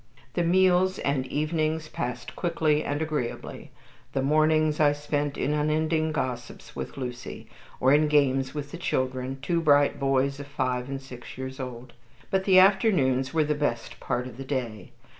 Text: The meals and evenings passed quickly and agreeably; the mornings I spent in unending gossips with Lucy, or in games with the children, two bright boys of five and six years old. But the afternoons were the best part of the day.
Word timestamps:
The 0.33 0.41
meals 0.43 0.97
and 0.97 1.27
evenings 1.27 1.87
passed 1.87 2.35
quickly 2.35 2.83
and 2.83 3.03
agreeably; 3.03 3.69
the 4.13 4.23
mornings 4.23 4.79
I 4.79 4.93
spent 4.93 5.37
in 5.37 5.53
unending 5.53 6.11
gossips 6.11 6.75
with 6.75 6.97
Lucy, 6.97 7.47
or 7.79 7.93
in 7.93 8.07
games 8.07 8.55
with 8.55 8.71
the 8.71 8.79
children, 8.79 9.37
two 9.43 9.61
bright 9.61 9.99
boys 9.99 10.39
of 10.39 10.47
five 10.47 10.89
and 10.89 10.99
six 10.99 11.37
years 11.37 11.59
old. 11.59 11.93
But 12.31 12.45
the 12.45 12.57
afternoons 12.57 13.31
were 13.31 13.43
the 13.43 13.53
best 13.53 13.99
part 13.99 14.25
of 14.25 14.37
the 14.37 14.43
day. 14.43 14.89